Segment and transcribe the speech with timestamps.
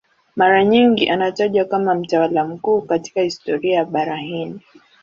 [0.35, 4.61] Mara nyingi anatajwa kama mtawala mkuu katika historia ya Bara Hindi.